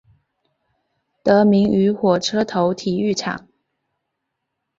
[1.21, 3.47] 得名于火车头体育场。